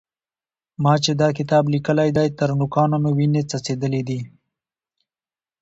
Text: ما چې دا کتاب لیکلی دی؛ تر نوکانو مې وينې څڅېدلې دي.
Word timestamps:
ما 0.83 0.93
چې 1.03 1.11
دا 1.21 1.29
کتاب 1.37 1.63
لیکلی 1.73 2.09
دی؛ 2.17 2.27
تر 2.39 2.49
نوکانو 2.59 2.97
مې 3.03 3.11
وينې 3.17 3.41
څڅېدلې 3.49 4.01
دي. 4.09 4.19